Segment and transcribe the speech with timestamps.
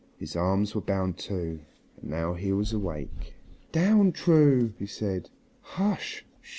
[0.17, 1.59] His arms were bound too.
[2.01, 3.35] And now he was awake.
[3.71, 5.29] "Down, True!" he said.
[5.61, 6.25] "Hush!